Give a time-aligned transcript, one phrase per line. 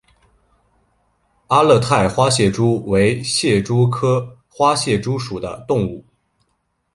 [1.45, 6.03] 阿勒泰花蟹蛛为蟹蛛科花蟹蛛属的动物。